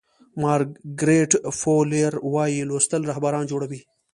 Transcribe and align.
مارګریت 0.41 1.31
فو 1.59 1.75
لیر 1.91 2.13
وایي 2.33 2.59
لوستل 2.69 3.01
رهبران 3.11 3.43
جوړوي. 3.51 3.81